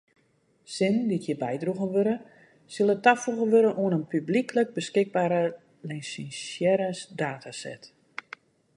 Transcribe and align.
Sinnen 0.75 1.09
dy’t 1.09 1.25
hjir 1.29 1.37
bydroegen 1.43 1.91
wurde 1.97 2.15
sille 2.77 2.95
tafoege 3.07 3.45
wurde 3.53 3.71
oan 3.83 3.97
in 3.99 4.03
publyklik 4.13 4.73
beskikbere 4.79 5.41
lisinsearre 5.91 6.89
dataset. 7.23 7.83